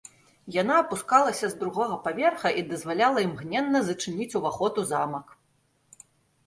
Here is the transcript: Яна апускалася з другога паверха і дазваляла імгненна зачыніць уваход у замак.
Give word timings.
Яна 0.61 0.77
апускалася 0.83 1.45
з 1.51 1.59
другога 1.61 1.99
паверха 2.05 2.53
і 2.63 2.65
дазваляла 2.73 3.19
імгненна 3.27 3.79
зачыніць 3.93 4.33
уваход 4.43 4.73
у 4.85 4.89
замак. 4.95 5.39